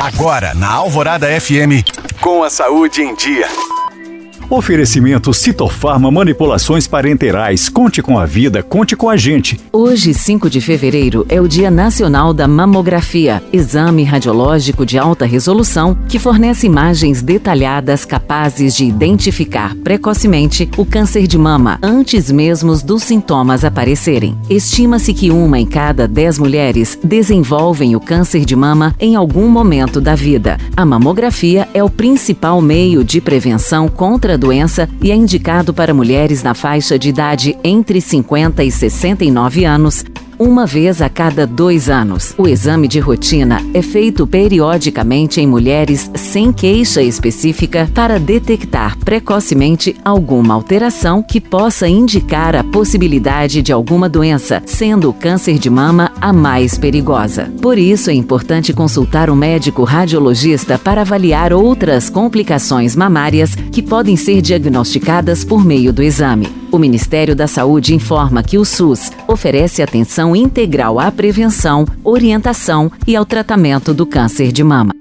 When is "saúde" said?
2.50-3.02, 67.46-67.94